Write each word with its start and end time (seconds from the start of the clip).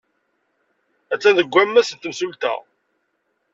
Attan 1.13 1.35
deg 1.39 1.49
wammas 1.53 1.89
n 1.91 1.97
temsulta. 1.97 2.53